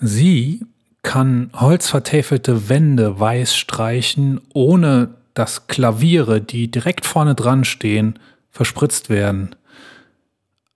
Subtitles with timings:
[0.00, 0.66] Sie
[1.02, 8.18] kann holzvertäfelte Wände weiß streichen, ohne dass Klaviere, die direkt vorne dran stehen,
[8.50, 9.54] verspritzt werden.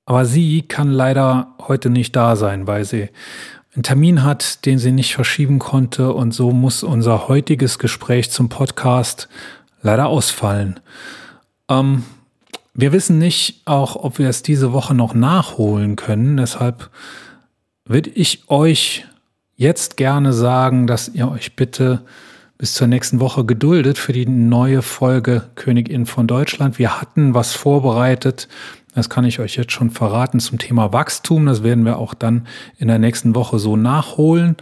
[0.04, 3.08] Aber sie kann leider heute nicht da sein, weil sie
[3.74, 8.48] einen Termin hat, den sie nicht verschieben konnte und so muss unser heutiges Gespräch zum
[8.48, 9.28] Podcast
[9.82, 10.80] leider ausfallen.
[11.68, 12.04] Ähm,
[12.74, 16.36] wir wissen nicht auch, ob wir es diese Woche noch nachholen können.
[16.36, 16.90] Deshalb
[17.88, 19.06] würde ich euch
[19.56, 22.02] jetzt gerne sagen, dass ihr euch bitte
[22.58, 26.78] bis zur nächsten Woche geduldet für die neue Folge Königin von Deutschland.
[26.78, 28.48] Wir hatten was vorbereitet.
[28.94, 31.46] Das kann ich euch jetzt schon verraten zum Thema Wachstum.
[31.46, 32.46] Das werden wir auch dann
[32.78, 34.56] in der nächsten Woche so nachholen.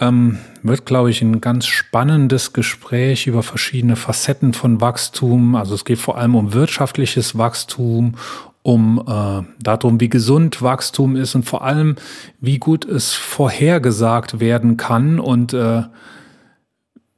[0.00, 5.54] Ähm, wird, glaube ich, ein ganz spannendes Gespräch über verschiedene Facetten von Wachstum.
[5.54, 8.14] Also es geht vor allem um wirtschaftliches Wachstum,
[8.62, 11.96] um äh, darum, wie gesund Wachstum ist und vor allem,
[12.40, 15.82] wie gut es vorhergesagt werden kann und äh,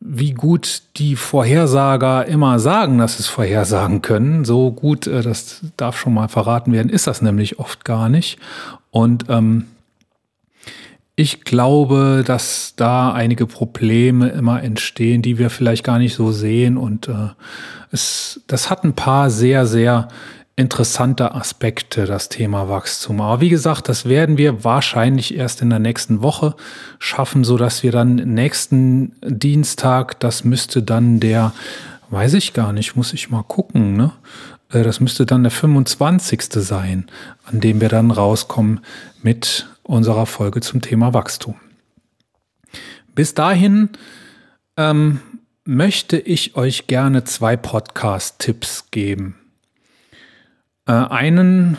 [0.04, 4.44] wie gut die Vorhersager immer sagen, dass es vorhersagen können.
[4.44, 8.38] So gut, äh, das darf schon mal verraten werden, ist das nämlich oft gar nicht.
[8.90, 9.66] Und ähm,
[11.14, 16.76] ich glaube, dass da einige Probleme immer entstehen, die wir vielleicht gar nicht so sehen.
[16.76, 17.28] Und äh,
[17.90, 20.08] es, das hat ein paar sehr, sehr
[20.56, 23.20] interessante Aspekte, das Thema Wachstum.
[23.20, 26.54] Aber wie gesagt, das werden wir wahrscheinlich erst in der nächsten Woche
[26.98, 31.52] schaffen, so dass wir dann nächsten Dienstag, das müsste dann der,
[32.10, 34.12] weiß ich gar nicht, muss ich mal gucken, ne?
[34.70, 36.42] Äh, das müsste dann der 25.
[36.52, 37.06] sein,
[37.44, 38.80] an dem wir dann rauskommen
[39.22, 41.56] mit unserer Folge zum Thema Wachstum.
[43.14, 43.90] Bis dahin
[44.76, 45.20] ähm,
[45.64, 49.41] möchte ich euch gerne zwei Podcast-Tipps geben.
[50.92, 51.78] Äh, einen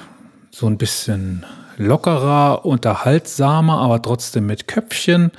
[0.49, 1.45] so ein bisschen
[1.77, 5.31] lockerer, unterhaltsamer, aber trotzdem mit Köpfchen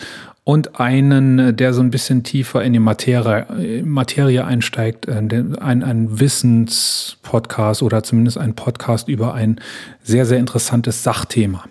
[0.44, 5.14] und einen, der so ein bisschen tiefer in die Materie, Materie einsteigt, äh,
[5.61, 9.61] ein, ein Wissenspodcast oder zumindest ein Podcast über ein
[10.02, 11.64] sehr, sehr interessantes Sachthema.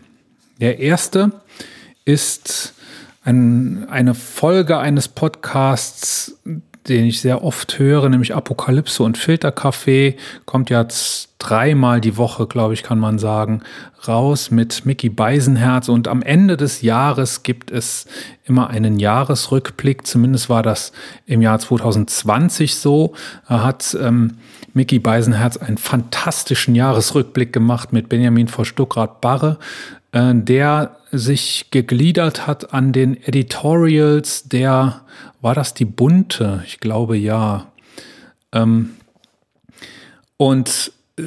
[0.59, 1.31] Der erste
[2.03, 2.74] ist
[3.24, 6.38] ein, eine Folge eines Podcasts,
[6.88, 12.74] den ich sehr oft höre, nämlich Apokalypse und Filterkaffee, kommt jetzt dreimal die Woche, glaube
[12.74, 13.62] ich, kann man sagen,
[14.08, 15.90] raus mit Mickey Beisenherz.
[15.90, 18.06] Und am Ende des Jahres gibt es
[18.46, 20.08] immer einen Jahresrückblick.
[20.08, 20.94] Zumindest war das
[21.26, 23.14] im Jahr 2020 so.
[23.48, 24.38] Er hat ähm,
[24.74, 29.60] Mickey Beisenherz einen fantastischen Jahresrückblick gemacht mit Benjamin vor Stuckrad-Barre,
[30.12, 35.02] äh, der sich gegliedert hat an den Editorials der,
[35.44, 36.64] war das die bunte?
[36.66, 37.68] Ich glaube ja.
[38.54, 38.92] Ähm,
[40.38, 41.24] und äh,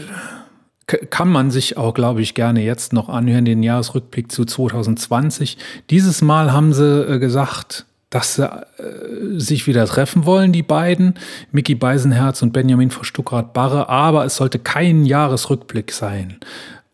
[1.10, 5.58] kann man sich auch, glaube ich, gerne jetzt noch anhören, den Jahresrückblick zu 2020.
[5.90, 11.14] Dieses Mal haben sie äh, gesagt, dass sie äh, sich wieder treffen wollen, die beiden,
[11.50, 16.38] Mickey Beisenherz und Benjamin von Stuckrad-Barre, aber es sollte kein Jahresrückblick sein.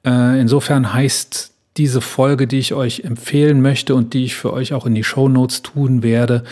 [0.05, 4.75] Äh, insofern heißt diese Folge, die ich euch empfehlen möchte und die ich für euch
[4.75, 6.45] auch in die Show Notes tun werde,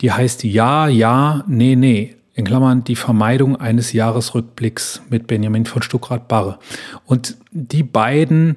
[0.00, 2.16] die heißt Ja, Ja, Nee, Nee.
[2.36, 6.58] In Klammern die Vermeidung eines Jahresrückblicks mit Benjamin von Stuckrad-Barre.
[7.04, 8.56] Und die beiden,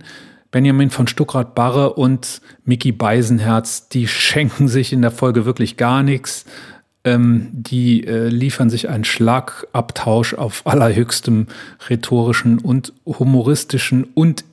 [0.49, 6.45] Benjamin von Stuckrad-Barre und Mickey Beisenherz, die schenken sich in der Folge wirklich gar nichts.
[7.03, 11.45] Ähm, die äh, liefern sich einen Schlagabtausch auf allerhöchstem
[11.87, 14.43] rhetorischen und humoristischen und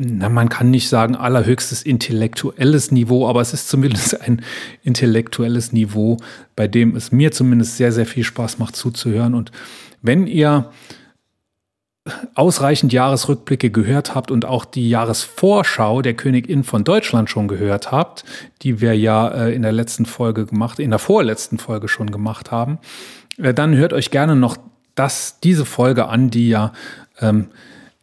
[0.00, 4.42] na, man kann nicht sagen allerhöchstes intellektuelles Niveau, aber es ist zumindest ein
[4.84, 6.18] intellektuelles Niveau,
[6.54, 9.34] bei dem es mir zumindest sehr, sehr viel Spaß macht zuzuhören.
[9.34, 9.50] Und
[10.00, 10.70] wenn ihr
[12.34, 18.24] ausreichend Jahresrückblicke gehört habt und auch die Jahresvorschau der Königin von Deutschland schon gehört habt,
[18.62, 22.52] die wir ja äh, in der letzten Folge gemacht, in der vorletzten Folge schon gemacht
[22.52, 22.78] haben,
[23.36, 24.56] äh, dann hört euch gerne noch
[24.94, 26.72] das, diese Folge an, die ja
[27.20, 27.48] ähm,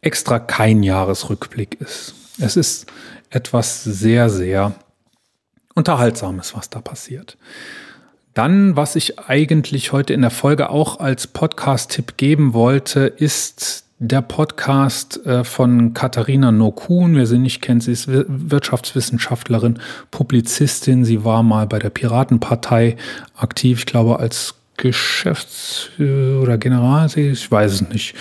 [0.00, 2.14] extra kein Jahresrückblick ist.
[2.38, 2.86] Es ist
[3.30, 4.74] etwas sehr, sehr
[5.74, 7.36] Unterhaltsames, was da passiert.
[8.34, 14.20] Dann, was ich eigentlich heute in der Folge auch als Podcast-Tipp geben wollte, ist der
[14.20, 17.16] Podcast äh, von Katharina Nokun.
[17.16, 19.78] Wer sie nicht kennt, sie ist Wirtschaftswissenschaftlerin,
[20.10, 21.04] Publizistin.
[21.06, 22.96] Sie war mal bei der Piratenpartei
[23.36, 28.14] aktiv, ich glaube, als Geschäftsführer oder General, ich weiß es nicht.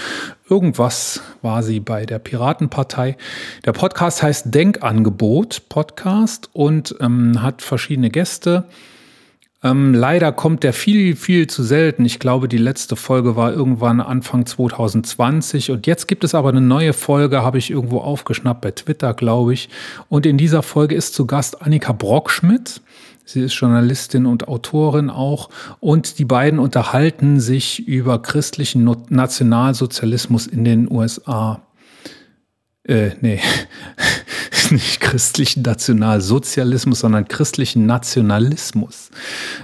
[0.49, 3.17] Irgendwas war sie bei der Piratenpartei.
[3.65, 8.65] Der Podcast heißt Denkangebot Podcast und ähm, hat verschiedene Gäste.
[9.65, 12.05] Ähm, leider kommt der viel, viel zu selten.
[12.05, 16.61] Ich glaube, die letzte Folge war irgendwann Anfang 2020 und jetzt gibt es aber eine
[16.61, 19.69] neue Folge, habe ich irgendwo aufgeschnappt bei Twitter, glaube ich.
[20.07, 22.81] Und in dieser Folge ist zu Gast Annika Brockschmidt.
[23.25, 25.49] Sie ist Journalistin und Autorin auch.
[25.79, 31.61] Und die beiden unterhalten sich über christlichen Nationalsozialismus in den USA.
[32.83, 33.41] Äh, nee,
[34.69, 39.09] nicht christlichen Nationalsozialismus, sondern christlichen Nationalismus.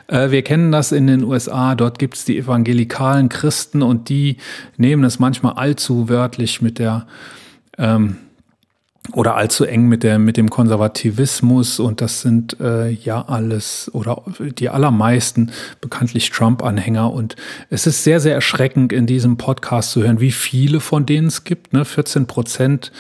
[0.08, 4.38] Äh, wir kennen das in den USA, dort gibt es die evangelikalen Christen und die
[4.78, 7.06] nehmen es manchmal allzu wörtlich mit der
[7.78, 8.18] ähm,
[9.14, 14.24] oder allzu eng mit, der, mit dem Konservativismus und das sind äh, ja alles oder
[14.40, 15.52] die allermeisten
[15.82, 17.36] bekanntlich Trump-Anhänger und
[17.70, 21.44] es ist sehr, sehr erschreckend in diesem Podcast zu hören, wie viele von denen es
[21.44, 21.74] gibt.
[21.74, 21.84] Ne?
[21.84, 22.92] 14 Prozent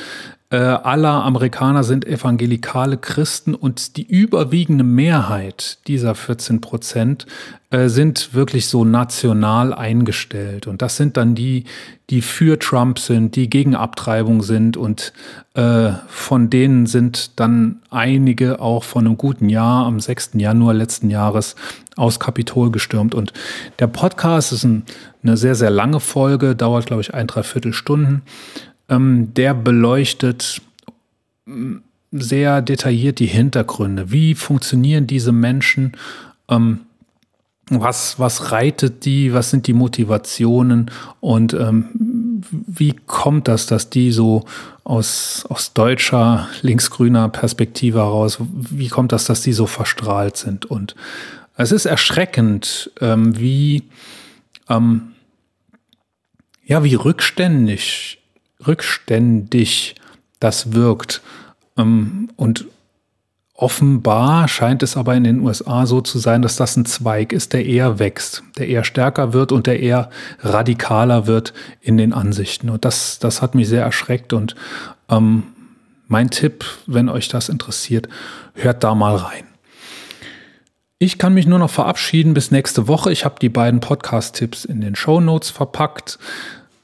[0.51, 7.25] äh, aller Amerikaner sind evangelikale Christen und die überwiegende Mehrheit dieser 14 Prozent
[7.69, 10.67] äh, sind wirklich so national eingestellt.
[10.67, 11.63] Und das sind dann die,
[12.09, 15.13] die für Trump sind, die gegen Abtreibung sind und
[15.53, 20.31] äh, von denen sind dann einige auch von einem guten Jahr am 6.
[20.33, 21.55] Januar letzten Jahres
[21.95, 23.15] aus Kapitol gestürmt.
[23.15, 23.31] Und
[23.79, 24.83] der Podcast ist ein,
[25.23, 28.23] eine sehr, sehr lange Folge, dauert, glaube ich, ein, dreiviertel Stunden
[28.91, 30.61] ähm, der beleuchtet
[31.45, 31.77] mm,
[32.11, 34.11] sehr detailliert die Hintergründe.
[34.11, 35.93] Wie funktionieren diese Menschen?
[36.49, 36.81] Ähm,
[37.69, 39.33] was, was reitet die?
[39.33, 40.91] Was sind die Motivationen?
[41.21, 44.43] Und ähm, wie kommt das, dass die so
[44.83, 50.65] aus, aus deutscher, linksgrüner Perspektive heraus, wie kommt das, dass die so verstrahlt sind?
[50.65, 50.95] Und
[51.55, 53.83] es ist erschreckend, ähm, wie,
[54.67, 55.13] ähm,
[56.65, 58.20] ja, wie rückständig
[58.67, 59.95] rückständig
[60.39, 61.21] das wirkt.
[61.77, 62.65] Ähm, und
[63.53, 67.53] offenbar scheint es aber in den USA so zu sein, dass das ein Zweig ist,
[67.53, 70.09] der eher wächst, der eher stärker wird und der eher
[70.39, 72.69] radikaler wird in den Ansichten.
[72.69, 74.33] Und das, das hat mich sehr erschreckt.
[74.33, 74.55] Und
[75.09, 75.43] ähm,
[76.07, 78.09] mein Tipp, wenn euch das interessiert,
[78.53, 79.45] hört da mal rein.
[81.03, 83.11] Ich kann mich nur noch verabschieden bis nächste Woche.
[83.11, 86.19] Ich habe die beiden Podcast-Tipps in den Show Notes verpackt.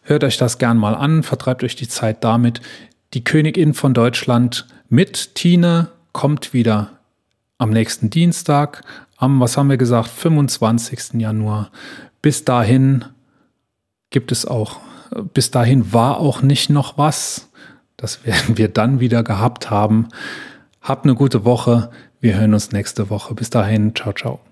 [0.08, 2.62] Hört euch das gern mal an, vertreibt euch die Zeit damit.
[3.14, 6.92] Die Königin von Deutschland mit Tine kommt wieder
[7.58, 8.84] am nächsten Dienstag,
[9.18, 11.16] am, was haben wir gesagt, 25.
[11.16, 11.72] Januar.
[12.22, 13.04] Bis dahin
[14.10, 14.80] gibt es auch,
[15.34, 17.50] bis dahin war auch nicht noch was.
[17.98, 20.08] Das werden wir dann wieder gehabt haben.
[20.82, 21.92] Habt eine gute Woche.
[22.22, 23.36] Wir hören uns nächste Woche.
[23.36, 23.94] Bis dahin.
[23.94, 24.47] Ciao, ciao.